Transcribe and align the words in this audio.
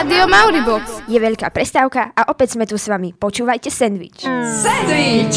Rádio 0.00 0.24
Mauribox. 0.32 1.04
Je 1.12 1.20
veľká 1.20 1.52
prestávka 1.52 2.08
a 2.16 2.32
opäť 2.32 2.56
sme 2.56 2.64
tu 2.64 2.80
s 2.80 2.88
vami. 2.88 3.12
Počúvajte 3.12 3.68
sandwich. 3.68 4.24
Sandwich! 4.24 5.36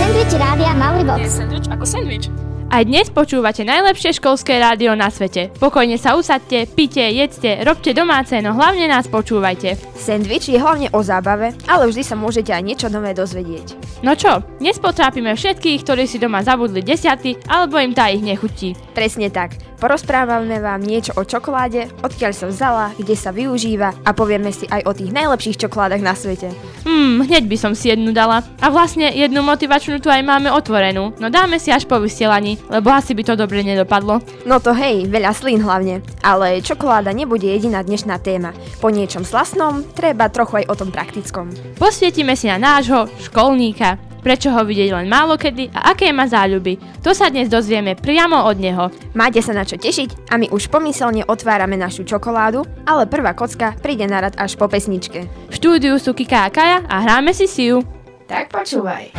Sandwich 0.00 0.32
Rádia 0.32 0.72
Mauribox. 0.80 1.20
Je 1.20 1.28
sandwich 1.28 1.68
ako 1.68 1.84
sandwich. 1.84 2.32
Aj 2.74 2.82
dnes 2.82 3.06
počúvate 3.06 3.62
najlepšie 3.62 4.18
školské 4.18 4.58
rádio 4.58 4.98
na 4.98 5.06
svete. 5.06 5.46
Pokojne 5.62 5.94
sa 5.94 6.18
usadte, 6.18 6.66
pite, 6.66 7.06
jedzte, 7.06 7.62
robte 7.62 7.94
domáce, 7.94 8.34
no 8.42 8.50
hlavne 8.50 8.90
nás 8.90 9.06
počúvajte. 9.06 9.78
Sandwich 9.94 10.50
je 10.50 10.58
hlavne 10.58 10.90
o 10.90 10.98
zábave, 10.98 11.54
ale 11.70 11.86
vždy 11.86 12.02
sa 12.02 12.18
môžete 12.18 12.50
aj 12.50 12.66
niečo 12.66 12.90
nové 12.90 13.14
dozvedieť. 13.14 13.78
No 14.02 14.18
čo, 14.18 14.42
dnes 14.58 14.82
potrápime 14.82 15.38
všetkých, 15.38 15.86
ktorí 15.86 16.10
si 16.10 16.18
doma 16.18 16.42
zabudli 16.42 16.82
desiaty, 16.82 17.38
alebo 17.46 17.78
im 17.78 17.94
tá 17.94 18.10
ich 18.10 18.26
nechutí. 18.26 18.74
Presne 18.90 19.30
tak. 19.30 19.54
Porozprávame 19.84 20.64
vám 20.64 20.80
niečo 20.80 21.12
o 21.12 21.28
čokoláde, 21.28 21.92
odkiaľ 22.00 22.32
sa 22.32 22.48
vzala, 22.48 22.96
kde 22.96 23.12
sa 23.12 23.36
využíva 23.36 23.92
a 24.00 24.16
povieme 24.16 24.48
si 24.48 24.64
aj 24.64 24.80
o 24.88 24.96
tých 24.96 25.12
najlepších 25.12 25.60
čokoládach 25.60 26.00
na 26.00 26.16
svete. 26.16 26.56
Hmm, 26.88 27.20
hneď 27.28 27.44
by 27.44 27.56
som 27.60 27.76
si 27.76 27.92
jednu 27.92 28.08
dala. 28.16 28.40
A 28.64 28.72
vlastne 28.72 29.12
jednu 29.12 29.44
motivačnú 29.44 30.00
tu 30.00 30.08
aj 30.08 30.24
máme 30.24 30.48
otvorenú, 30.48 31.12
no 31.20 31.28
dáme 31.28 31.60
si 31.60 31.68
až 31.68 31.84
po 31.84 32.00
vysielaní, 32.00 32.56
lebo 32.72 32.88
asi 32.88 33.12
by 33.12 33.28
to 33.28 33.34
dobre 33.36 33.60
nedopadlo. 33.60 34.24
No 34.48 34.56
to 34.56 34.72
hej, 34.72 35.04
veľa 35.04 35.36
slín 35.36 35.60
hlavne. 35.60 36.00
Ale 36.24 36.64
čokoláda 36.64 37.12
nebude 37.12 37.44
jediná 37.44 37.84
dnešná 37.84 38.16
téma. 38.24 38.56
Po 38.80 38.88
niečom 38.88 39.28
slastnom, 39.28 39.84
treba 39.92 40.32
trochu 40.32 40.64
aj 40.64 40.72
o 40.72 40.78
tom 40.80 40.88
praktickom. 40.88 41.52
Posvietime 41.76 42.40
si 42.40 42.48
na 42.48 42.56
nášho 42.56 43.04
školníka. 43.20 44.13
Prečo 44.24 44.48
ho 44.48 44.64
vidieť 44.64 44.96
len 44.96 45.04
málo 45.04 45.36
kedy 45.36 45.68
a 45.76 45.92
aké 45.92 46.08
má 46.08 46.24
záľuby. 46.24 46.80
To 47.04 47.12
sa 47.12 47.28
dnes 47.28 47.52
dozvieme 47.52 47.92
priamo 47.92 48.48
od 48.48 48.56
neho. 48.56 48.88
Máte 49.12 49.44
sa 49.44 49.52
na 49.52 49.68
čo 49.68 49.76
tešiť 49.76 50.32
a 50.32 50.40
my 50.40 50.48
už 50.48 50.72
pomyselne 50.72 51.28
otvárame 51.28 51.76
našu 51.76 52.08
čokoládu, 52.08 52.64
ale 52.88 53.04
prvá 53.04 53.36
kocka 53.36 53.76
príde 53.76 54.08
na 54.08 54.24
rad 54.24 54.40
až 54.40 54.56
po 54.56 54.64
pesničke. 54.64 55.28
V 55.52 55.54
štúdiu 55.54 56.00
sú 56.00 56.16
Kika 56.16 56.48
a 56.48 56.50
Kaja 56.50 56.78
a 56.88 57.04
hráme 57.04 57.36
si 57.36 57.44
Siu. 57.44 57.84
Tak 58.24 58.48
počúvaj. 58.48 59.12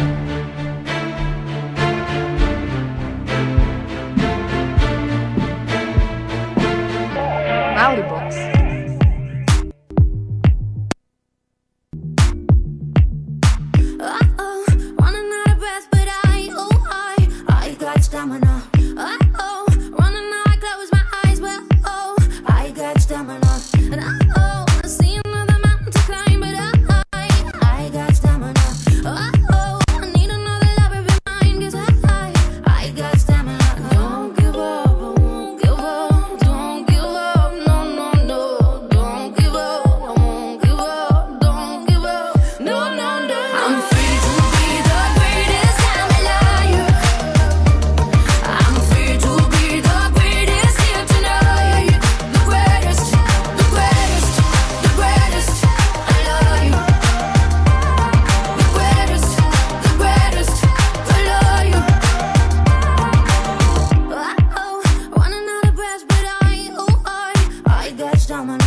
I 68.27 68.64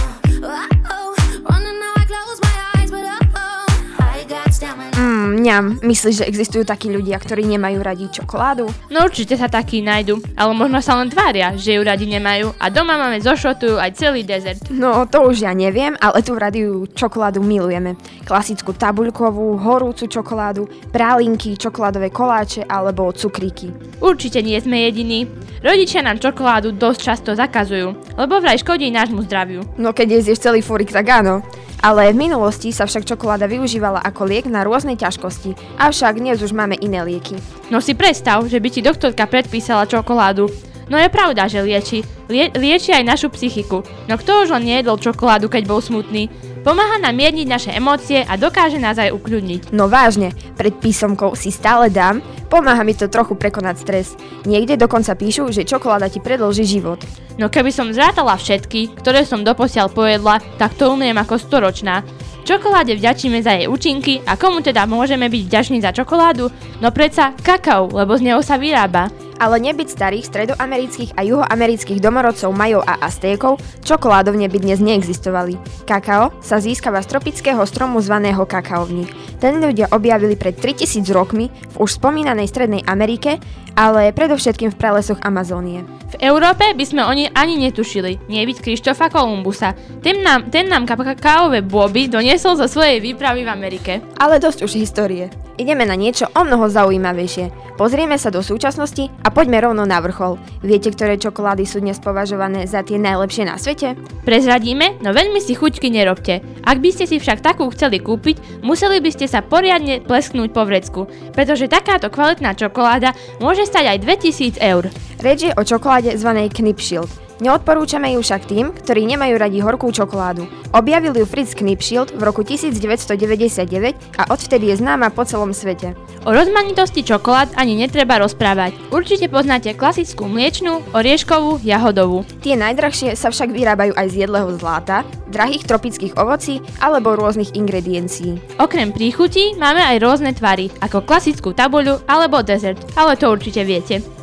Mm, 5.48 5.54
ňam, 5.56 5.80
myslíš, 5.80 6.20
že 6.20 6.28
existujú 6.28 6.68
takí 6.68 6.92
ľudia, 6.92 7.16
ktorí 7.16 7.48
nemajú 7.48 7.80
radi 7.80 8.04
čokoládu? 8.12 8.68
No 8.92 9.08
určite 9.08 9.32
sa 9.32 9.48
takí 9.48 9.80
nájdu, 9.80 10.20
ale 10.36 10.52
možno 10.52 10.84
sa 10.84 11.00
len 11.00 11.08
tvária, 11.08 11.56
že 11.56 11.72
ju 11.72 11.80
radi 11.80 12.04
nemajú 12.04 12.52
a 12.60 12.68
doma 12.68 13.00
máme 13.00 13.16
zošotujú 13.24 13.80
aj 13.80 13.96
celý 13.96 14.28
dezert. 14.28 14.60
No, 14.68 15.08
to 15.08 15.24
už 15.24 15.48
ja 15.48 15.56
neviem, 15.56 15.96
ale 16.04 16.20
tu 16.20 16.36
v 16.36 16.42
rádiu 16.44 16.84
čokoládu 16.92 17.40
milujeme. 17.40 17.96
Klasickú 18.28 18.76
tabuľkovú, 18.76 19.56
horúcu 19.56 20.04
čokoládu, 20.04 20.68
prálinky, 20.92 21.56
čokoládové 21.56 22.12
koláče 22.12 22.68
alebo 22.68 23.08
cukríky. 23.16 23.72
Určite 24.04 24.44
nie 24.44 24.60
sme 24.60 24.84
jediní. 24.84 25.32
Rodičia 25.64 26.04
nám 26.04 26.20
čokoládu 26.20 26.76
dosť 26.76 27.00
často 27.00 27.30
zakazujú, 27.32 27.96
lebo 28.20 28.36
vraj 28.36 28.60
škodí 28.60 28.92
nášmu 28.92 29.24
zdraviu. 29.24 29.64
No 29.80 29.96
keď 29.96 30.20
jezieš 30.20 30.44
celý 30.44 30.60
fúrik, 30.60 30.92
tak 30.92 31.08
áno. 31.08 31.40
Ale 31.78 32.10
v 32.10 32.26
minulosti 32.26 32.74
sa 32.74 32.90
však 32.90 33.06
čokoláda 33.06 33.46
využívala 33.46 34.02
ako 34.02 34.26
liek 34.26 34.50
na 34.50 34.66
rôzne 34.66 34.98
ťažkosti, 34.98 35.78
avšak 35.78 36.18
dnes 36.18 36.42
už 36.42 36.50
máme 36.50 36.74
iné 36.82 37.06
lieky. 37.06 37.38
No 37.70 37.78
si 37.78 37.94
predstav, 37.94 38.42
že 38.50 38.58
by 38.58 38.68
ti 38.68 38.82
doktorka 38.82 39.30
predpísala 39.30 39.86
čokoládu. 39.86 40.50
No 40.90 40.98
je 40.98 41.06
pravda, 41.06 41.46
že 41.46 41.62
lieči. 41.62 42.02
Lie- 42.26 42.50
lieči 42.56 42.90
aj 42.90 43.04
našu 43.06 43.28
psychiku. 43.30 43.86
No 44.10 44.18
kto 44.18 44.42
už 44.42 44.58
len 44.58 44.66
nejedol 44.66 44.98
čokoládu, 44.98 45.46
keď 45.46 45.70
bol 45.70 45.78
smutný? 45.78 46.26
Pomáha 46.58 46.98
nám 46.98 47.14
mierniť 47.14 47.46
naše 47.46 47.70
emócie 47.70 48.26
a 48.26 48.34
dokáže 48.34 48.82
nás 48.82 48.98
aj 48.98 49.14
ukľudniť. 49.14 49.70
No 49.70 49.86
vážne, 49.86 50.34
pred 50.58 50.74
písomkou 50.74 51.38
si 51.38 51.54
stále 51.54 51.86
dám, 51.86 52.18
pomáha 52.50 52.82
mi 52.82 52.98
to 52.98 53.06
trochu 53.06 53.38
prekonať 53.38 53.76
stres. 53.78 54.06
Niekde 54.42 54.74
dokonca 54.74 55.14
píšu, 55.14 55.54
že 55.54 55.62
čokoláda 55.62 56.10
ti 56.10 56.18
predlží 56.18 56.66
život. 56.66 56.98
No 57.38 57.46
keby 57.46 57.70
som 57.70 57.94
zrátala 57.94 58.34
všetky, 58.34 58.98
ktoré 58.98 59.22
som 59.22 59.46
doposiaľ 59.46 59.94
pojedla, 59.94 60.42
tak 60.58 60.74
to 60.74 60.90
umiem 60.90 61.14
ako 61.22 61.38
storočná. 61.38 62.02
Čokoláde 62.46 62.94
vďačíme 62.94 63.42
za 63.42 63.56
jej 63.58 63.66
účinky 63.66 64.22
a 64.26 64.38
komu 64.38 64.62
teda 64.62 64.86
môžeme 64.86 65.26
byť 65.26 65.42
vďační 65.46 65.78
za 65.82 65.90
čokoládu? 65.90 66.50
No 66.78 66.88
predsa 66.94 67.34
kakao, 67.42 67.90
lebo 67.90 68.14
z 68.14 68.30
neho 68.30 68.40
sa 68.42 68.60
vyrába. 68.60 69.10
Ale 69.38 69.62
nebyť 69.62 69.94
starých 69.94 70.26
stredoamerických 70.26 71.14
a 71.14 71.22
juhoamerických 71.22 72.02
domorodcov 72.02 72.50
Majov 72.50 72.82
a 72.82 72.98
Aztékov, 73.06 73.62
čokoládovne 73.86 74.50
by 74.50 74.58
dnes 74.58 74.82
neexistovali. 74.82 75.54
Kakao 75.86 76.34
sa 76.42 76.58
získava 76.58 76.98
z 77.06 77.14
tropického 77.14 77.62
stromu 77.62 78.02
zvaného 78.02 78.42
kakaovník. 78.42 79.38
Ten 79.38 79.62
ľudia 79.62 79.94
objavili 79.94 80.34
pred 80.34 80.58
3000 80.58 81.06
rokmi 81.14 81.46
v 81.54 81.74
už 81.78 82.02
spomínanej 82.02 82.50
Strednej 82.50 82.82
Amerike, 82.90 83.38
ale 83.78 84.10
predovšetkým 84.10 84.74
v 84.74 84.80
pralesoch 84.82 85.22
Amazónie. 85.22 85.86
V 86.10 86.18
Európe 86.18 86.66
by 86.74 86.82
sme 86.82 87.06
o 87.06 87.12
nej 87.14 87.30
ani 87.30 87.54
netušili, 87.62 88.26
nebyť 88.26 88.58
Krištofa 88.58 89.06
Kolumbusa. 89.06 89.78
Ten 90.02 90.26
nám, 90.26 90.50
ten 90.50 90.66
nám 90.66 90.82
kakaové 90.82 91.62
bôby 91.62 92.10
doniesol 92.10 92.58
zo 92.58 92.66
svojej 92.66 92.98
výpravy 92.98 93.46
v 93.46 93.52
Amerike. 93.54 93.92
Ale 94.18 94.42
dosť 94.42 94.66
už 94.66 94.82
histórie. 94.82 95.47
Ideme 95.58 95.82
na 95.82 95.98
niečo 95.98 96.30
o 96.38 96.46
mnoho 96.46 96.70
zaujímavejšie. 96.70 97.74
Pozrieme 97.74 98.14
sa 98.14 98.30
do 98.30 98.46
súčasnosti 98.46 99.10
a 99.26 99.34
poďme 99.34 99.58
rovno 99.58 99.82
na 99.82 99.98
vrchol. 99.98 100.38
Viete, 100.62 100.94
ktoré 100.94 101.18
čokolády 101.18 101.66
sú 101.66 101.82
dnes 101.82 101.98
považované 101.98 102.70
za 102.70 102.86
tie 102.86 102.94
najlepšie 102.94 103.42
na 103.42 103.58
svete? 103.58 103.98
Prezradíme, 104.22 105.02
no 105.02 105.10
veľmi 105.10 105.42
si 105.42 105.58
chuťky 105.58 105.90
nerobte. 105.90 106.46
Ak 106.62 106.78
by 106.78 106.94
ste 106.94 107.10
si 107.10 107.18
však 107.18 107.42
takú 107.42 107.66
chceli 107.74 107.98
kúpiť, 107.98 108.62
museli 108.62 109.02
by 109.02 109.10
ste 109.10 109.26
sa 109.26 109.42
poriadne 109.42 109.98
plesknúť 109.98 110.54
po 110.54 110.62
vrecku, 110.62 111.10
pretože 111.34 111.66
takáto 111.66 112.06
kvalitná 112.06 112.54
čokoláda 112.54 113.18
môže 113.42 113.66
stať 113.66 113.98
aj 113.98 113.98
2000 114.06 114.62
eur. 114.62 114.86
Reč 115.18 115.42
je 115.42 115.52
o 115.58 115.62
čokoláde 115.66 116.14
zvanej 116.14 116.54
Knipschild. 116.54 117.27
Neodporúčame 117.38 118.10
ju 118.18 118.20
však 118.20 118.50
tým, 118.50 118.74
ktorí 118.74 119.06
nemajú 119.06 119.38
radi 119.38 119.62
horkú 119.62 119.94
čokoládu. 119.94 120.50
Objavil 120.74 121.14
ju 121.14 121.22
Fritz 121.22 121.54
Knipschild 121.54 122.18
v 122.18 122.22
roku 122.26 122.42
1999 122.42 124.18
a 124.18 124.22
odvtedy 124.34 124.74
je 124.74 124.82
známa 124.82 125.14
po 125.14 125.22
celom 125.22 125.54
svete. 125.54 125.94
O 126.26 126.34
rozmanitosti 126.34 127.06
čokolád 127.06 127.54
ani 127.54 127.78
netreba 127.78 128.18
rozprávať. 128.18 128.74
Určite 128.90 129.30
poznáte 129.30 129.70
klasickú 129.78 130.26
mliečnú, 130.26 130.82
orieškovú, 130.92 131.62
jahodovú. 131.62 132.26
Tie 132.42 132.58
najdrahšie 132.58 133.14
sa 133.14 133.30
však 133.30 133.54
vyrábajú 133.54 133.94
aj 133.94 134.06
z 134.10 134.26
jedlého 134.26 134.50
zláta, 134.58 135.06
drahých 135.30 135.64
tropických 135.64 136.18
ovocí 136.18 136.58
alebo 136.82 137.14
rôznych 137.14 137.54
ingrediencií. 137.54 138.58
Okrem 138.58 138.90
príchutí 138.90 139.54
máme 139.56 139.78
aj 139.78 140.02
rôzne 140.02 140.34
tvary, 140.34 140.74
ako 140.82 141.06
klasickú 141.06 141.54
tabuľu 141.54 142.02
alebo 142.10 142.42
dezert, 142.42 142.82
ale 142.98 143.14
to 143.14 143.30
určite 143.30 143.62
viete. 143.62 144.17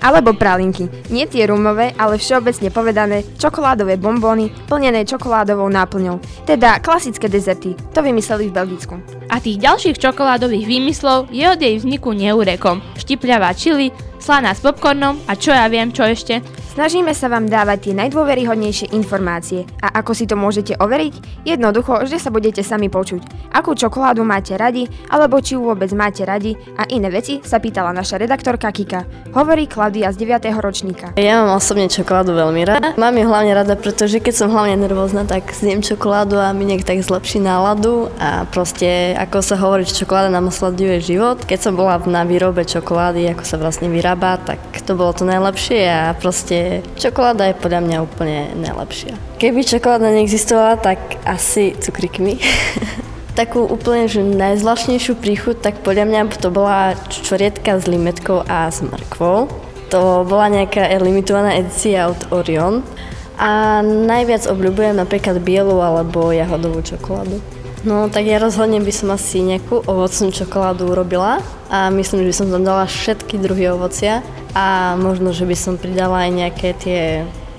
Alebo 0.00 0.34
pralinky. 0.34 0.90
Nie 1.12 1.30
tie 1.30 1.46
rumové, 1.46 1.94
ale 1.94 2.18
všeobecne 2.18 2.72
povedané 2.72 3.22
čokoládové 3.36 4.00
bombóny 4.00 4.50
plnené 4.66 5.06
čokoládovou 5.06 5.70
náplňou. 5.70 6.18
Teda 6.48 6.82
klasické 6.82 7.30
dezerty. 7.30 7.78
To 7.94 8.00
vymysleli 8.02 8.50
v 8.50 8.56
Belgicku. 8.56 8.94
A 9.30 9.38
tých 9.38 9.60
ďalších 9.60 10.00
čokoládových 10.00 10.66
výmyslov 10.66 11.30
je 11.30 11.44
od 11.46 11.60
jej 11.60 11.78
vzniku 11.78 12.10
neurekom. 12.16 12.82
Štipľavá 12.98 13.54
čili, 13.54 13.92
slaná 14.18 14.56
s 14.56 14.64
popcornom 14.64 15.20
a 15.28 15.36
čo 15.36 15.52
ja 15.52 15.68
viem, 15.68 15.92
čo 15.92 16.08
ešte. 16.08 16.40
Snažíme 16.74 17.14
sa 17.14 17.30
vám 17.30 17.46
dávať 17.46 17.86
tie 17.86 17.94
najdôveryhodnejšie 17.94 18.98
informácie 18.98 19.62
a 19.78 20.02
ako 20.02 20.10
si 20.10 20.26
to 20.26 20.34
môžete 20.34 20.74
overiť? 20.82 21.46
Jednoducho, 21.46 22.02
že 22.02 22.18
sa 22.18 22.34
budete 22.34 22.66
sami 22.66 22.90
počuť. 22.90 23.54
Akú 23.54 23.78
čokoládu 23.78 24.26
máte 24.26 24.58
radi, 24.58 24.90
alebo 25.06 25.38
či 25.38 25.54
vôbec 25.54 25.86
máte 25.94 26.26
radi 26.26 26.58
a 26.74 26.82
iné 26.90 27.14
veci 27.14 27.38
sa 27.46 27.62
pýtala 27.62 27.94
naša 27.94 28.18
redaktorka 28.18 28.74
Kika. 28.74 29.06
Hovorí 29.38 29.70
Klaudia 29.70 30.10
z 30.10 30.26
9. 30.26 30.50
ročníka. 30.58 31.14
Ja 31.14 31.46
mám 31.46 31.62
osobne 31.62 31.86
čokoládu 31.86 32.34
veľmi 32.34 32.66
rada. 32.66 32.90
Mám 32.98 33.22
ju 33.22 33.26
hlavne 33.30 33.54
rada, 33.54 33.78
pretože 33.78 34.18
keď 34.18 34.34
som 34.34 34.50
hlavne 34.50 34.74
nervózna, 34.74 35.30
tak 35.30 35.54
zjem 35.54 35.78
čokoládu 35.78 36.42
a 36.42 36.50
mi 36.50 36.66
nejak 36.66 36.82
tak 36.82 37.06
zlepší 37.06 37.38
náladu 37.38 38.10
a 38.18 38.50
proste, 38.50 39.14
ako 39.14 39.46
sa 39.46 39.54
hovorí, 39.62 39.86
že 39.86 40.02
čokoláda 40.02 40.26
nám 40.26 40.50
osladuje 40.50 40.98
život. 40.98 41.38
Keď 41.46 41.70
som 41.70 41.78
bola 41.78 42.02
na 42.02 42.26
výrobe 42.26 42.66
čokolády, 42.66 43.30
ako 43.30 43.46
sa 43.46 43.62
vlastne 43.62 43.86
vyrába, 43.94 44.42
tak 44.42 44.58
to 44.82 44.98
bolo 44.98 45.14
to 45.14 45.22
najlepšie 45.22 45.86
a 45.86 46.18
proste 46.18 46.63
čokoláda 46.98 47.50
je 47.50 47.60
podľa 47.60 47.80
mňa 47.84 47.98
úplne 48.04 48.38
najlepšia. 48.60 49.14
Keby 49.40 49.60
čokoláda 49.64 50.12
neexistovala, 50.12 50.80
tak 50.80 51.18
asi 51.26 51.74
cukrikmi. 51.78 52.38
Takú 53.40 53.66
úplne 53.66 54.06
že 54.06 54.22
najzvláštnejšiu 54.22 55.18
príchuť, 55.18 55.58
tak 55.58 55.74
podľa 55.82 56.06
mňa 56.06 56.20
to 56.38 56.54
bola 56.54 56.94
čorietka 57.10 57.82
s 57.82 57.90
limetkou 57.90 58.46
a 58.46 58.70
s 58.70 58.78
mrkvou. 58.78 59.50
To 59.90 60.22
bola 60.22 60.46
nejaká 60.50 60.86
limitovaná 61.02 61.58
edícia 61.58 62.06
od 62.06 62.18
Orion. 62.30 62.86
A 63.34 63.82
najviac 63.82 64.46
obľúbujem 64.46 64.94
napríklad 64.94 65.42
bielu 65.42 65.74
alebo 65.82 66.30
jahodovú 66.30 66.86
čokoládu. 66.86 67.42
No 67.84 68.08
tak 68.08 68.24
ja 68.24 68.40
rozhodne 68.40 68.80
by 68.80 68.92
som 68.96 69.12
asi 69.12 69.44
nejakú 69.44 69.84
ovocnú 69.84 70.32
čokoládu 70.32 70.88
urobila 70.88 71.44
a 71.68 71.92
myslím, 71.92 72.24
že 72.24 72.28
by 72.32 72.36
som 72.40 72.48
tam 72.48 72.64
dala 72.64 72.88
všetky 72.88 73.36
druhy 73.36 73.68
ovocia 73.68 74.24
a 74.56 74.96
možno, 74.96 75.36
že 75.36 75.44
by 75.44 75.52
som 75.52 75.76
pridala 75.76 76.24
aj 76.24 76.30
nejaké 76.32 76.68
tie 76.80 77.02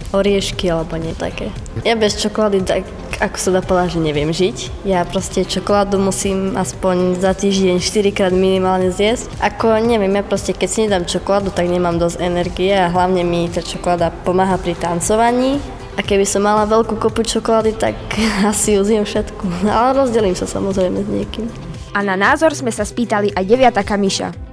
oriešky 0.10 0.66
alebo 0.74 0.98
nie 0.98 1.14
také. 1.14 1.54
Ja 1.86 1.94
bez 1.94 2.18
čokolády, 2.18 2.66
tak 2.66 2.90
ako 3.22 3.38
sa 3.38 3.50
dá 3.54 3.62
povedať, 3.62 4.00
že 4.00 4.00
neviem 4.02 4.34
žiť. 4.34 4.88
Ja 4.88 5.06
proste 5.06 5.46
čokoládu 5.46 6.02
musím 6.02 6.58
aspoň 6.58 7.22
za 7.22 7.38
týždeň 7.38 7.78
4 7.78 8.10
krát 8.10 8.34
minimálne 8.34 8.90
zjesť. 8.90 9.30
Ako 9.46 9.78
neviem, 9.78 10.10
ja 10.18 10.24
proste 10.26 10.58
keď 10.58 10.70
si 10.72 10.84
nedám 10.90 11.06
čokoládu, 11.06 11.54
tak 11.54 11.70
nemám 11.70 12.02
dosť 12.02 12.18
energie 12.26 12.74
a 12.74 12.90
hlavne 12.90 13.22
mi 13.22 13.46
tá 13.46 13.62
čokoláda 13.62 14.10
pomáha 14.26 14.58
pri 14.58 14.74
tancovaní. 14.74 15.62
A 15.96 16.04
keby 16.04 16.28
som 16.28 16.44
mala 16.44 16.68
veľkú 16.68 17.00
kopu 17.00 17.24
čokolády, 17.24 17.80
tak 17.80 17.96
asi 18.52 18.76
ju 18.76 18.84
zjem 18.84 19.08
všetku. 19.08 19.44
Ale 19.72 19.96
rozdelím 19.96 20.36
sa 20.36 20.44
samozrejme 20.44 21.00
s 21.02 21.10
niekým. 21.10 21.48
A 21.96 22.04
na 22.04 22.20
názor 22.20 22.52
sme 22.52 22.70
sa 22.76 22.84
spýtali 22.84 23.32
aj 23.32 23.44
deviataka 23.48 23.96
Miša. 23.96 24.45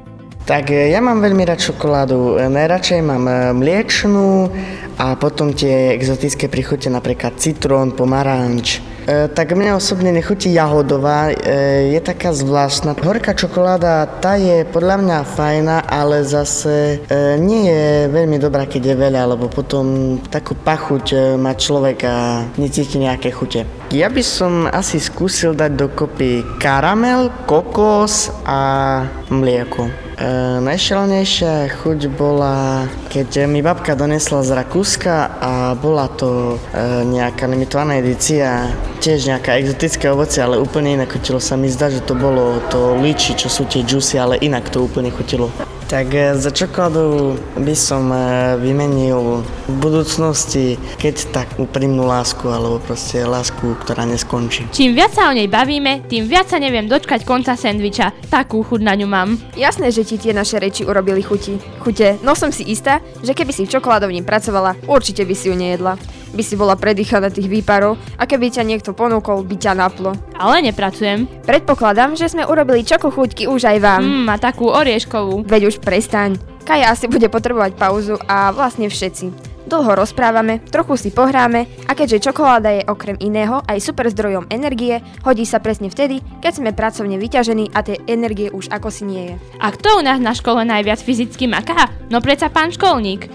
Tak 0.42 0.74
e, 0.74 0.90
ja 0.90 0.98
mám 0.98 1.22
veľmi 1.22 1.46
rád 1.46 1.62
čokoládu. 1.62 2.42
E, 2.42 2.50
najradšej 2.50 3.00
mám 3.02 3.24
e, 3.30 3.34
mliečnú 3.54 4.50
a 4.98 5.14
potom 5.14 5.54
tie 5.54 5.94
exotické 5.94 6.50
príchute, 6.50 6.90
napríklad 6.90 7.38
citrón, 7.38 7.94
pomaranč. 7.94 8.82
E, 9.02 9.26
tak 9.26 9.50
mne 9.58 9.74
osobne 9.74 10.14
nechutí 10.14 10.54
jahodová, 10.54 11.34
e, 11.34 11.90
je 11.90 12.00
taká 12.02 12.30
zvláštna. 12.30 12.94
Horká 12.94 13.34
čokoláda, 13.34 14.06
tá 14.22 14.38
je 14.38 14.62
podľa 14.62 14.96
mňa 15.02 15.18
fajná, 15.26 15.76
ale 15.90 16.22
zase 16.22 17.02
e, 17.10 17.34
nie 17.42 17.66
je 17.66 18.06
veľmi 18.14 18.38
dobrá, 18.38 18.62
keď 18.70 18.94
je 18.94 18.96
veľa, 19.02 19.34
lebo 19.34 19.50
potom 19.50 20.18
takú 20.30 20.54
pachuť 20.54 21.34
má 21.34 21.58
človek 21.58 21.98
a 22.06 22.46
necíti 22.54 23.02
nejaké 23.02 23.34
chute. 23.34 23.66
Ja 23.90 24.06
by 24.06 24.22
som 24.22 24.70
asi 24.70 25.02
skúsil 25.02 25.58
dať 25.58 25.74
dokopy 25.74 26.62
karamel, 26.62 27.34
kokos 27.50 28.30
a 28.46 29.02
mlieko. 29.34 30.11
E, 30.22 30.62
najšelnejšia 30.62 31.82
chuť 31.82 32.06
bola, 32.14 32.86
keď 33.10 33.50
mi 33.50 33.58
babka 33.58 33.98
donesla 33.98 34.46
z 34.46 34.54
Rakúska 34.54 35.42
a 35.42 35.74
bola 35.74 36.06
to 36.06 36.54
e, 36.70 37.02
nejaká 37.10 37.50
limitovaná 37.50 37.98
edícia, 37.98 38.70
tiež 39.02 39.26
nejaká 39.26 39.58
exotická 39.58 40.14
ovoce, 40.14 40.38
ale 40.38 40.62
úplne 40.62 40.94
inak 40.94 41.18
chutilo 41.18 41.42
sa 41.42 41.58
mi 41.58 41.66
zdá, 41.66 41.90
že 41.90 42.06
to 42.06 42.14
bolo 42.14 42.62
to 42.70 43.02
líči, 43.02 43.34
čo 43.34 43.50
sú 43.50 43.66
tie 43.66 43.82
juicy, 43.82 44.14
ale 44.14 44.38
inak 44.38 44.70
to 44.70 44.86
úplne 44.86 45.10
chutilo. 45.10 45.50
Tak 45.92 46.08
e, 46.14 46.40
za 46.40 46.48
čokoládu 46.48 47.36
by 47.60 47.76
som 47.76 48.08
e, 48.08 48.16
vymenil 48.56 49.44
v 49.68 49.74
budúcnosti, 49.76 50.80
keď 50.96 51.14
tak 51.36 51.48
úprimnú 51.60 52.08
lásku, 52.08 52.48
alebo 52.48 52.80
proste 52.80 53.20
lásku, 53.28 53.76
ktorá 53.84 54.08
neskončí. 54.08 54.64
Čím 54.72 54.96
viac 54.96 55.12
sa 55.12 55.28
o 55.28 55.36
nej 55.36 55.52
bavíme, 55.52 56.08
tým 56.08 56.24
viac 56.24 56.48
sa 56.48 56.56
neviem 56.56 56.88
dočkať 56.88 57.28
konca 57.28 57.60
sendviča. 57.60 58.08
Takú 58.32 58.64
chuť 58.64 58.80
na 58.80 58.96
ňu 58.96 59.04
mám. 59.04 59.36
Jasné, 59.52 59.92
že 59.92 60.08
ti 60.08 60.16
tie 60.16 60.32
naše 60.32 60.56
reči 60.56 60.88
urobili 60.88 61.20
chuti. 61.20 61.60
Chute, 61.84 62.16
no 62.24 62.32
som 62.32 62.48
si 62.48 62.64
istá, 62.72 63.04
že 63.20 63.36
keby 63.36 63.52
si 63.52 63.68
v 63.68 63.76
čokoládovni 63.76 64.24
pracovala, 64.24 64.80
určite 64.88 65.28
by 65.28 65.34
si 65.36 65.52
ju 65.52 65.54
nejedla. 65.60 66.00
By 66.32 66.42
si 66.42 66.56
bola 66.56 66.74
predýchaná 66.76 67.28
tých 67.28 67.48
výparov 67.48 68.00
a 68.16 68.24
keby 68.24 68.48
ťa 68.48 68.64
niekto 68.64 68.96
ponúkol, 68.96 69.44
by 69.44 69.56
ťa 69.60 69.72
naplo. 69.76 70.16
Ale 70.36 70.64
nepracujem. 70.64 71.28
Predpokladám, 71.44 72.16
že 72.16 72.32
sme 72.32 72.48
urobili 72.48 72.82
čokochúťky 72.82 73.48
už 73.48 73.68
aj 73.68 73.78
vám. 73.84 74.02
Mmm, 74.02 74.32
a 74.32 74.36
takú 74.40 74.72
orieškovú. 74.72 75.44
Veď 75.44 75.68
už 75.68 75.84
prestaň. 75.84 76.40
Kaja 76.64 76.94
asi 76.94 77.10
bude 77.10 77.26
potrebovať 77.28 77.74
pauzu 77.74 78.16
a 78.24 78.54
vlastne 78.54 78.86
všetci. 78.88 79.52
Dlho 79.62 79.94
rozprávame, 79.94 80.58
trochu 80.58 80.98
si 80.98 81.14
pohráme 81.14 81.70
a 81.86 81.94
keďže 81.94 82.28
čokoláda 82.28 82.70
je 82.76 82.82
okrem 82.84 83.14
iného 83.22 83.62
aj 83.64 83.78
super 83.78 84.10
zdrojom 84.10 84.50
energie, 84.50 84.98
hodí 85.22 85.46
sa 85.46 85.62
presne 85.62 85.86
vtedy, 85.88 86.18
keď 86.42 86.52
sme 86.58 86.76
pracovne 86.76 87.16
vyťažení 87.16 87.70
a 87.70 87.80
tej 87.86 88.02
energie 88.10 88.50
už 88.50 88.68
ako 88.68 88.90
si 88.90 89.06
nie 89.06 89.22
je. 89.32 89.34
A 89.62 89.70
kto 89.70 89.96
u 89.96 90.04
nás 90.04 90.18
na 90.18 90.34
škole 90.34 90.66
najviac 90.66 90.98
fyzicky 91.00 91.46
maká? 91.46 91.88
No 92.10 92.18
predsa 92.18 92.50
pán 92.50 92.74
školník. 92.74 93.30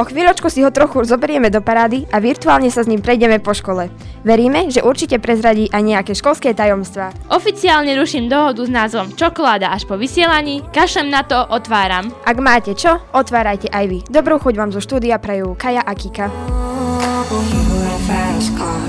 O 0.00 0.08
chvíľočku 0.08 0.48
si 0.48 0.64
ho 0.64 0.72
trochu 0.72 1.04
zoberieme 1.04 1.52
do 1.52 1.60
parády 1.60 2.08
a 2.08 2.24
virtuálne 2.24 2.72
sa 2.72 2.80
s 2.80 2.88
ním 2.88 3.04
prejdeme 3.04 3.36
po 3.36 3.52
škole. 3.52 3.92
Veríme, 4.24 4.72
že 4.72 4.80
určite 4.80 5.20
prezradí 5.20 5.68
aj 5.68 5.82
nejaké 5.84 6.12
školské 6.16 6.56
tajomstvá. 6.56 7.12
Oficiálne 7.28 7.92
ruším 8.00 8.32
dohodu 8.32 8.64
s 8.64 8.72
názvom 8.72 9.12
Čokoláda 9.12 9.68
až 9.68 9.84
po 9.84 10.00
vysielaní, 10.00 10.64
kašlem 10.72 11.12
na 11.12 11.20
to, 11.20 11.36
otváram. 11.36 12.08
Ak 12.24 12.40
máte 12.40 12.72
čo, 12.72 12.96
otvárajte 13.12 13.68
aj 13.68 13.84
vy. 13.92 13.98
Dobrú 14.08 14.40
chuť 14.40 14.56
vám 14.56 14.72
zo 14.72 14.80
štúdia 14.80 15.20
prajú 15.20 15.52
Kaja 15.52 15.84
a 15.84 15.92
Kika. 15.92 16.32
You 16.32 17.60
want 17.68 17.92
a 17.92 18.00
fast 18.08 18.56
car. 18.56 18.88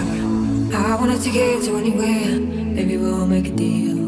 I 0.71 0.95
wanna 0.95 1.19
take 1.19 1.35
it 1.35 1.67
to 1.67 1.75
anywhere. 1.75 2.39
Maybe 2.71 2.95
we'll 2.95 3.27
make 3.27 3.51
a 3.51 3.55
deal. 3.55 3.99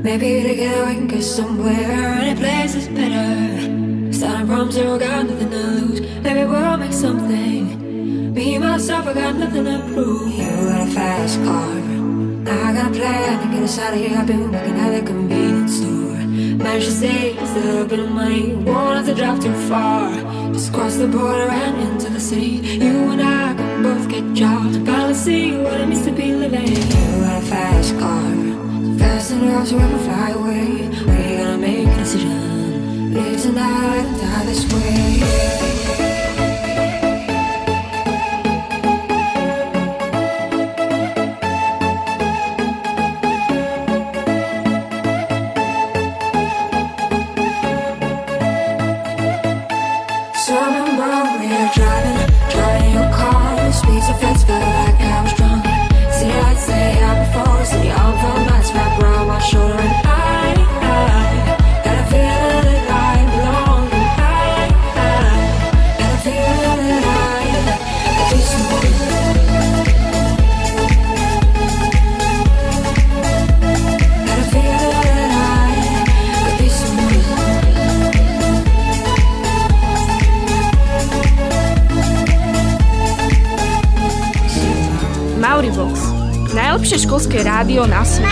Maybe 0.00 0.40
together 0.48 0.88
we 0.88 0.96
can 0.96 1.12
get 1.12 1.28
somewhere. 1.28 2.24
Any 2.24 2.32
place 2.32 2.72
is 2.72 2.88
better. 2.88 3.91
Starting 4.22 4.46
from 4.46 4.70
zero, 4.70 4.98
got 5.00 5.26
nothing 5.26 5.50
to 5.50 5.56
lose. 5.56 6.00
Maybe 6.22 6.44
we'll 6.44 6.76
make 6.76 6.92
something. 6.92 8.32
Me 8.32 8.56
myself, 8.56 9.08
I 9.08 9.14
got 9.14 9.34
nothing 9.34 9.64
to 9.64 9.80
prove. 9.92 10.30
You 10.30 10.46
got 10.46 10.86
a 10.86 10.90
fast 10.92 11.42
car. 11.42 11.74
I 12.46 12.72
got 12.72 12.86
a 12.86 12.94
plan 12.94 13.42
to 13.42 13.52
get 13.52 13.64
us 13.64 13.80
out 13.80 13.94
of 13.94 13.98
here. 13.98 14.16
I've 14.16 14.28
been 14.28 14.52
working 14.52 14.78
at 14.78 14.90
the 14.94 15.04
convenience 15.04 15.74
store. 15.74 16.14
Managed 16.62 16.86
to 16.86 16.92
save 16.92 17.36
a 17.36 17.58
little 17.58 17.84
bit 17.84 17.98
of 17.98 18.12
money. 18.12 18.54
Won't 18.54 18.94
have 18.98 19.06
to 19.06 19.14
drive 19.16 19.40
too 19.40 19.54
far. 19.68 20.14
Just 20.52 20.72
cross 20.72 20.94
the 20.98 21.08
border 21.08 21.48
and 21.50 21.80
into 21.90 22.08
the 22.08 22.20
city. 22.20 22.62
You 22.78 23.10
and 23.10 23.20
I 23.20 23.54
can 23.54 23.82
both 23.82 24.08
get 24.08 24.22
jobs. 24.34 24.78
Finally 24.86 25.14
see 25.14 25.58
what 25.58 25.80
it 25.80 25.88
means 25.88 26.04
to 26.04 26.12
be 26.12 26.32
living. 26.32 26.68
You 26.68 27.22
got 27.26 27.42
a 27.42 27.46
fast 27.46 27.98
car. 27.98 28.30
So 28.86 28.98
fast 29.00 29.32
enough 29.32 29.68
to 29.70 29.80
ever 29.80 29.98
fly 29.98 30.30
away. 30.30 30.88
We're 31.08 31.38
gonna 31.38 31.58
make 31.58 31.88
a 31.88 31.96
decision. 31.96 32.51
Live 33.12 33.42
tonight 33.42 34.06
die 34.18 34.44
this 34.46 34.64
way. 34.72 36.11
Školské 87.32 87.48
rádio 87.48 87.88
na 87.88 88.04
sieti. 88.04 88.28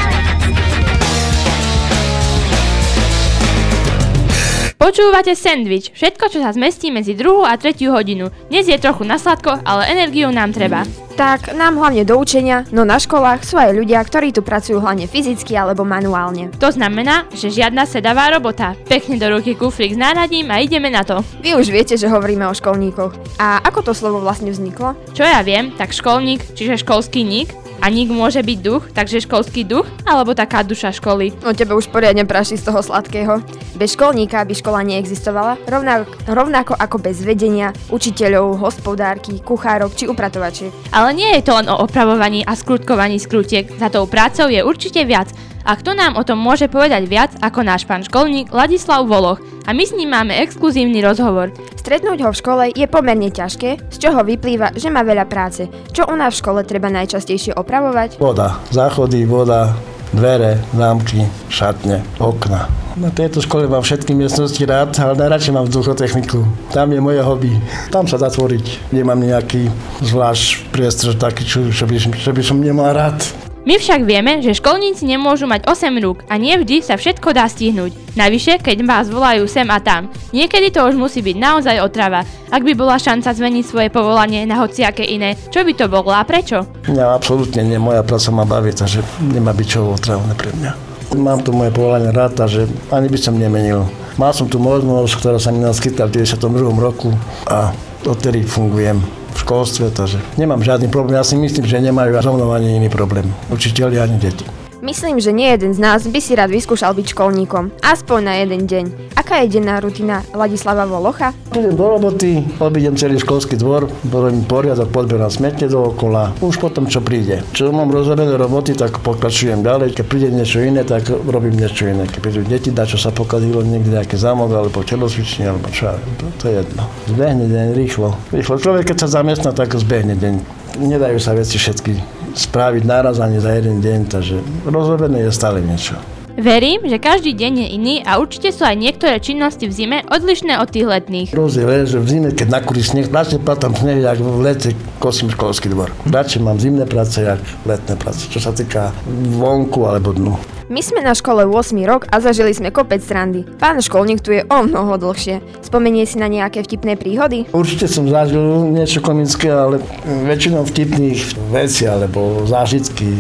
Počúvate 4.77 5.33
sendvič, 5.33 5.97
všetko, 5.97 6.29
čo 6.29 6.45
sa 6.45 6.53
zmestí 6.53 6.93
medzi 6.93 7.17
druhú 7.17 7.49
a 7.49 7.57
tretiu 7.57 7.97
hodinu. 7.97 8.29
Dnes 8.53 8.69
je 8.69 8.77
trochu 8.77 9.09
na 9.09 9.17
sladko, 9.17 9.57
ale 9.65 9.89
energiu 9.89 10.29
nám 10.29 10.53
treba. 10.53 10.85
Tak 11.17 11.57
nám 11.57 11.81
hlavne 11.81 12.05
do 12.05 12.21
učenia, 12.21 12.69
no 12.77 12.85
na 12.85 13.01
školách 13.01 13.41
sú 13.41 13.57
aj 13.57 13.73
ľudia, 13.73 14.05
ktorí 14.05 14.37
tu 14.37 14.45
pracujú 14.45 14.85
hlavne 14.85 15.09
fyzicky 15.09 15.57
alebo 15.57 15.81
manuálne. 15.81 16.53
To 16.61 16.69
znamená, 16.69 17.25
že 17.33 17.49
žiadna 17.49 17.89
sedavá 17.89 18.29
robota. 18.29 18.77
Pekne 18.85 19.17
do 19.17 19.33
ruky 19.33 19.57
kufrík 19.57 19.97
s 19.97 20.01
náradím 20.01 20.53
a 20.53 20.61
ideme 20.61 20.93
na 20.93 21.09
to. 21.09 21.25
Vy 21.41 21.57
už 21.57 21.73
viete, 21.73 21.97
že 21.97 22.05
hovoríme 22.05 22.45
o 22.45 22.53
školníkoch. 22.53 23.41
A 23.41 23.65
ako 23.65 23.81
to 23.81 23.93
slovo 23.97 24.21
vlastne 24.21 24.53
vzniklo? 24.53 24.93
Čo 25.17 25.25
ja 25.25 25.41
viem, 25.41 25.73
tak 25.73 25.97
školník, 25.97 26.53
čiže 26.53 26.85
školský 26.85 27.25
nik, 27.25 27.49
a 27.81 27.89
nik 27.89 28.13
môže 28.13 28.45
byť 28.45 28.59
duch, 28.61 28.85
takže 28.93 29.25
školský 29.25 29.65
duch, 29.65 29.89
alebo 30.05 30.37
taká 30.37 30.61
duša 30.61 30.93
školy. 30.93 31.33
No 31.41 31.57
tebe 31.57 31.73
už 31.73 31.89
poriadne 31.89 32.29
praší 32.29 32.61
z 32.61 32.69
toho 32.69 32.85
sladkého. 32.85 33.41
Bez 33.75 33.97
školníka 33.97 34.45
by 34.45 34.55
škola 34.55 34.85
neexistovala, 34.85 35.57
rovnako, 35.65 36.13
rovnako 36.29 36.73
ako 36.77 36.97
bez 37.01 37.25
vedenia, 37.25 37.73
učiteľov, 37.89 38.61
hospodárky, 38.61 39.41
kuchárok 39.41 39.97
či 39.97 40.05
upratovačiek. 40.07 40.71
Ale 40.93 41.17
nie 41.17 41.33
je 41.41 41.43
to 41.49 41.57
len 41.57 41.73
o 41.73 41.81
opravovaní 41.81 42.45
a 42.45 42.53
skrutkovaní 42.53 43.17
skrutiek, 43.17 43.67
za 43.81 43.89
tou 43.89 44.05
prácou 44.05 44.53
je 44.53 44.61
určite 44.61 45.03
viac. 45.09 45.33
A 45.65 45.77
kto 45.77 45.93
nám 45.93 46.17
o 46.17 46.25
tom 46.25 46.41
môže 46.41 46.67
povedať 46.73 47.05
viac 47.05 47.31
ako 47.45 47.61
náš 47.61 47.85
pán 47.85 48.01
školník 48.01 48.49
Ladislav 48.49 49.05
Voloch? 49.05 49.45
A 49.69 49.77
my 49.77 49.85
s 49.85 49.93
ním 49.93 50.11
máme 50.11 50.37
exkluzívny 50.41 51.05
rozhovor. 51.05 51.53
Stretnúť 51.77 52.25
ho 52.25 52.31
v 52.33 52.41
škole 52.41 52.65
je 52.73 52.87
pomerne 52.89 53.29
ťažké, 53.29 53.93
z 53.93 53.97
čoho 54.01 54.25
vyplýva, 54.25 54.73
že 54.73 54.89
má 54.89 55.05
veľa 55.05 55.29
práce. 55.29 55.69
Čo 55.93 56.09
u 56.09 56.15
nás 56.17 56.33
v 56.33 56.41
škole 56.41 56.61
treba 56.65 56.89
najčastejšie 56.89 57.57
opravovať? 57.57 58.17
Voda, 58.17 58.57
záchody, 58.73 59.29
voda, 59.29 59.77
dvere, 60.17 60.59
zámky, 60.75 61.29
šatne, 61.53 62.03
okna. 62.19 62.67
Na 62.99 63.09
tejto 63.15 63.39
škole 63.39 63.71
mám 63.71 63.87
všetky 63.87 64.13
miestnosti 64.13 64.61
rád, 64.67 64.99
ale 64.99 65.15
najradšej 65.15 65.55
mám 65.55 65.71
vzduchotechniku. 65.71 66.43
Tam 66.75 66.91
je 66.91 66.99
moje 66.99 67.23
hobby. 67.23 67.55
Tam 67.95 68.05
sa 68.11 68.19
dá 68.19 68.27
tvoriť. 68.27 68.91
Nemám 68.91 69.23
nejaký 69.23 69.71
zvlášť 70.03 70.75
priestor 70.75 71.15
taký, 71.15 71.47
čo, 71.47 71.71
čo, 71.71 71.87
by, 71.87 71.97
čo 71.97 72.35
by 72.35 72.43
som 72.43 72.59
nemal 72.59 72.91
rád. 72.91 73.23
My 73.61 73.77
však 73.77 74.09
vieme, 74.09 74.41
že 74.41 74.57
školníci 74.57 75.05
nemôžu 75.05 75.45
mať 75.45 75.69
8 75.69 75.93
rúk 76.01 76.25
a 76.33 76.41
nie 76.41 76.57
vždy 76.57 76.81
sa 76.81 76.97
všetko 76.97 77.37
dá 77.37 77.45
stihnúť. 77.45 77.93
Navyše, 78.17 78.57
keď 78.57 78.89
vás 78.89 79.13
volajú 79.13 79.45
sem 79.45 79.69
a 79.69 79.77
tam. 79.77 80.09
Niekedy 80.33 80.73
to 80.73 80.89
už 80.89 80.97
musí 80.97 81.21
byť 81.21 81.37
naozaj 81.37 81.77
otrava. 81.85 82.25
Ak 82.49 82.65
by 82.65 82.73
bola 82.73 82.97
šanca 82.97 83.37
zmeniť 83.37 83.65
svoje 83.69 83.93
povolanie 83.93 84.49
na 84.49 84.65
hociaké 84.65 85.05
iné, 85.05 85.37
čo 85.53 85.61
by 85.61 85.77
to 85.77 85.93
bolo 85.93 86.09
a 86.09 86.25
prečo? 86.25 86.65
Mňa 86.89 87.05
absolútne 87.13 87.61
nie, 87.61 87.77
moja 87.77 88.01
práca 88.01 88.33
ma 88.33 88.49
baví, 88.49 88.73
takže 88.73 89.05
nemá 89.29 89.53
byť 89.53 89.67
čo 89.69 89.93
otravné 89.93 90.33
pre 90.41 90.57
mňa. 90.57 90.73
Mám 91.21 91.45
tu 91.45 91.53
moje 91.53 91.69
povolanie 91.69 92.17
rád, 92.17 92.41
takže 92.41 92.65
ani 92.89 93.13
by 93.13 93.19
som 93.21 93.37
nemenil. 93.37 93.85
Mal 94.17 94.33
som 94.33 94.49
tu 94.49 94.57
možnosť, 94.57 95.21
ktorá 95.21 95.37
sa 95.37 95.53
mi 95.53 95.61
naskytla 95.61 96.09
v 96.09 96.25
92. 96.25 96.81
roku 96.81 97.13
a 97.45 97.77
odtedy 98.09 98.41
fungujem 98.41 99.20
školstve, 99.41 99.91
takže 99.91 100.21
nemám 100.37 100.61
žiadny 100.61 100.93
problém. 100.93 101.17
Ja 101.17 101.25
si 101.25 101.41
myslím, 101.41 101.65
že 101.65 101.81
nemajú 101.81 102.21
rovno 102.21 102.53
ani 102.53 102.77
iný 102.77 102.93
problém. 102.93 103.33
Učiteľi 103.49 103.97
ani 103.97 104.17
deti. 104.21 104.60
Myslím, 104.91 105.23
že 105.23 105.31
nie 105.31 105.47
jeden 105.47 105.71
z 105.71 105.79
nás 105.79 106.03
by 106.03 106.19
si 106.19 106.35
rád 106.35 106.51
vyskúšal 106.51 106.91
byť 106.99 107.15
školníkom. 107.15 107.71
Aspoň 107.79 108.21
na 108.27 108.35
jeden 108.43 108.67
deň. 108.67 109.15
Aká 109.15 109.39
je 109.47 109.55
denná 109.55 109.79
rutina 109.79 110.27
Ladislava 110.35 110.83
Volocha? 110.83 111.31
Idem 111.55 111.79
do 111.79 111.95
roboty, 111.95 112.43
obídem 112.59 112.99
celý 112.99 113.23
školský 113.23 113.55
dvor, 113.55 113.87
robím 114.11 114.43
poriadok, 114.51 114.91
podberám 114.91 115.31
smete 115.31 115.71
dookola, 115.71 116.35
už 116.43 116.59
potom 116.59 116.91
čo 116.91 116.99
príde. 117.07 117.39
Čo 117.55 117.71
mám 117.71 117.95
rozhodené 117.95 118.35
roboty, 118.35 118.75
tak 118.75 118.99
pokračujem 118.99 119.63
ďalej. 119.63 119.95
Keď 119.95 120.05
príde 120.11 120.35
niečo 120.35 120.59
iné, 120.59 120.83
tak 120.83 121.07
robím 121.07 121.55
niečo 121.55 121.87
iné. 121.87 122.11
Keď 122.11 122.19
prídu 122.19 122.43
deti, 122.51 122.75
dá 122.75 122.83
čo 122.83 122.99
sa 122.99 123.15
pokazilo, 123.15 123.63
niekde 123.63 123.95
nejaký 123.95 124.19
zámok 124.19 124.51
alebo 124.51 124.83
telosvičný, 124.83 125.55
alebo 125.55 125.71
čo, 125.71 125.95
to, 126.19 126.27
to 126.35 126.45
je 126.51 126.67
jedno. 126.67 126.91
Zbehne 127.07 127.47
deň 127.47 127.79
rýchlo. 127.79 128.19
Rýchlo. 128.35 128.59
Človek, 128.59 128.91
keď 128.91 129.07
sa 129.07 129.23
zamestná, 129.23 129.55
tak 129.55 129.71
zbehne 129.71 130.19
deň. 130.19 130.35
Nedajú 130.83 131.23
sa 131.23 131.39
veci 131.39 131.63
všetky 131.63 132.20
spraviť 132.35 132.83
naraz 132.87 133.19
ani 133.19 133.41
za 133.41 133.57
jeden 133.57 133.81
deň, 133.81 134.01
takže 134.11 134.37
rozrobené 134.69 135.27
je 135.27 135.31
stále 135.33 135.65
niečo. 135.65 135.99
Verím, 136.41 136.89
že 136.89 136.97
každý 136.97 137.37
deň 137.37 137.53
je 137.53 137.69
iný 137.77 137.95
a 138.01 138.17
určite 138.17 138.49
sú 138.49 138.65
aj 138.65 138.73
niektoré 138.73 139.21
činnosti 139.21 139.69
v 139.69 139.77
zime 139.77 139.99
odlišné 140.09 140.57
od 140.57 140.73
tých 140.73 140.89
letných. 140.89 141.37
Rozdiel 141.37 141.85
je, 141.85 141.93
že 141.93 141.99
v 142.01 142.07
zime, 142.09 142.29
keď 142.33 142.49
nakúri 142.49 142.81
sneh, 142.81 143.13
radšej 143.13 143.45
patam 143.45 143.77
sneh, 143.77 144.01
jak 144.01 144.17
v 144.17 144.41
lete 144.41 144.73
kosím 144.97 145.29
školský 145.29 145.69
dvor. 145.69 145.93
Radšej 146.09 146.41
mám 146.41 146.57
zimné 146.57 146.89
práce, 146.89 147.21
jak 147.21 147.45
letné 147.69 147.93
práce, 148.01 148.25
čo 148.33 148.41
sa 148.41 148.57
týka 148.57 148.97
vonku 149.37 149.85
alebo 149.85 150.17
dnu. 150.17 150.41
My 150.73 150.81
sme 150.81 151.05
na 151.05 151.13
škole 151.13 151.45
8 151.45 151.77
rok 151.85 152.09
a 152.09 152.25
zažili 152.25 152.57
sme 152.57 152.73
kopec 152.73 153.05
srandy. 153.05 153.45
Pán 153.61 153.77
školník 153.85 154.25
tu 154.25 154.33
je 154.33 154.41
o 154.41 154.59
mnoho 154.65 154.97
dlhšie. 154.97 155.45
Spomenie 155.61 156.09
si 156.09 156.17
na 156.17 156.31
nejaké 156.33 156.65
vtipné 156.65 156.97
príhody? 156.97 157.53
Určite 157.53 157.85
som 157.85 158.09
zažil 158.09 158.41
niečo 158.73 159.05
komické, 159.05 159.53
ale 159.53 159.85
väčšinou 160.07 160.65
vtipných 160.65 161.53
vecí 161.53 161.85
alebo 161.85 162.49
zážitky 162.49 163.13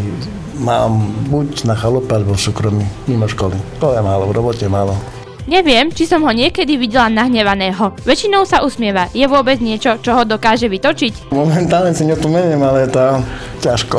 mám 0.60 1.00
buď 1.32 1.64
na 1.64 1.74
chalupe 1.74 2.12
alebo 2.12 2.36
v 2.36 2.44
súkromí, 2.44 2.84
mimo 3.08 3.24
školy. 3.24 3.56
To 3.80 3.96
je 3.96 4.00
málo, 4.04 4.28
v 4.28 4.36
robote 4.36 4.68
málo. 4.68 4.92
Neviem, 5.50 5.90
či 5.90 6.06
som 6.06 6.22
ho 6.22 6.30
niekedy 6.30 6.78
videla 6.78 7.10
nahnevaného. 7.10 7.96
Väčšinou 8.06 8.46
sa 8.46 8.62
usmieva. 8.62 9.08
Je 9.10 9.24
vôbec 9.26 9.58
niečo, 9.58 9.98
čo 9.98 10.14
ho 10.14 10.22
dokáže 10.22 10.70
vytočiť? 10.70 11.32
Momentálne 11.34 11.90
si 11.90 12.06
nepomeniem, 12.06 12.60
ale 12.60 12.86
to 12.86 13.18
ťažko. 13.64 13.98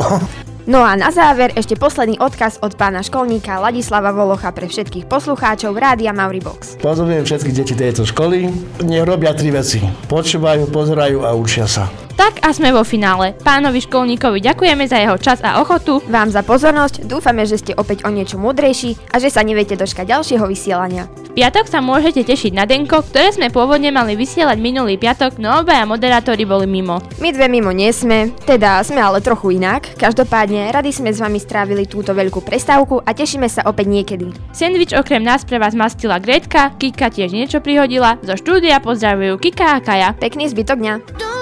No 0.62 0.78
a 0.78 0.94
na 0.94 1.10
záver 1.10 1.50
ešte 1.58 1.74
posledný 1.74 2.22
odkaz 2.22 2.62
od 2.62 2.78
pána 2.78 3.02
školníka 3.02 3.58
Ladislava 3.58 4.14
Volocha 4.14 4.54
pre 4.54 4.70
všetkých 4.70 5.10
poslucháčov 5.10 5.74
Rádia 5.74 6.14
Mauribox. 6.14 6.78
Pozorujeme 6.78 7.26
všetky 7.26 7.50
deti 7.50 7.74
tejto 7.74 8.06
školy, 8.06 8.46
nech 8.86 9.02
robia 9.02 9.34
tri 9.34 9.50
veci. 9.50 9.82
Počúvajú, 10.06 10.70
pozerajú 10.70 11.26
a 11.26 11.34
učia 11.34 11.66
sa. 11.66 11.90
Tak 12.22 12.38
a 12.46 12.54
sme 12.54 12.70
vo 12.70 12.86
finále. 12.86 13.34
Pánovi 13.42 13.82
školníkovi 13.82 14.38
ďakujeme 14.46 14.86
za 14.86 14.94
jeho 14.94 15.18
čas 15.18 15.42
a 15.42 15.58
ochotu. 15.58 15.98
Vám 16.06 16.30
za 16.30 16.46
pozornosť, 16.46 17.02
dúfame, 17.10 17.42
že 17.42 17.58
ste 17.58 17.74
opäť 17.74 18.06
o 18.06 18.14
niečo 18.14 18.38
múdrejší 18.38 18.94
a 19.10 19.18
že 19.18 19.26
sa 19.26 19.42
neviete 19.42 19.74
dočkať 19.74 20.06
ďalšieho 20.06 20.46
vysielania. 20.46 21.10
V 21.10 21.34
piatok 21.34 21.66
sa 21.66 21.82
môžete 21.82 22.22
tešiť 22.22 22.54
na 22.54 22.62
Denko, 22.62 23.02
ktoré 23.02 23.34
sme 23.34 23.50
pôvodne 23.50 23.90
mali 23.90 24.14
vysielať 24.14 24.54
minulý 24.54 25.02
piatok, 25.02 25.42
no 25.42 25.66
obaja 25.66 25.82
moderátori 25.82 26.46
boli 26.46 26.70
mimo. 26.70 27.02
My 27.18 27.34
dve 27.34 27.50
mimo 27.50 27.74
nie 27.74 27.90
sme, 27.90 28.30
teda 28.46 28.86
sme 28.86 29.02
ale 29.02 29.18
trochu 29.18 29.58
inak. 29.58 29.98
Každopádne 29.98 30.70
radi 30.70 30.94
sme 30.94 31.10
s 31.10 31.18
vami 31.18 31.42
strávili 31.42 31.90
túto 31.90 32.14
veľkú 32.14 32.38
prestávku 32.46 33.02
a 33.02 33.10
tešíme 33.18 33.50
sa 33.50 33.66
opäť 33.66 33.90
niekedy. 33.90 34.30
Sandwich 34.54 34.94
okrem 34.94 35.26
nás 35.26 35.42
pre 35.42 35.58
vás 35.58 35.74
mastila 35.74 36.22
Gretka, 36.22 36.70
Kika 36.78 37.10
tiež 37.10 37.34
niečo 37.34 37.58
prihodila, 37.58 38.22
zo 38.22 38.38
štúdia 38.38 38.78
pozdravujú 38.78 39.42
Kika 39.42 39.74
a 39.74 39.82
Kaja. 39.82 40.14
Pekný 40.14 40.46
zbytok 40.46 40.78
dňa. 40.78 41.41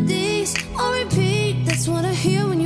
melodies 0.00 0.54
on 0.76 0.92
repeat. 0.92 1.64
That's 1.64 1.88
what 1.88 2.04
I 2.04 2.12
hear 2.12 2.46
when 2.46 2.59